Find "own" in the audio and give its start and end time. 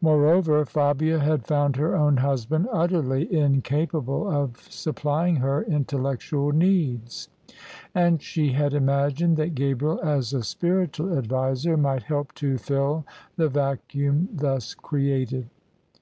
1.94-2.16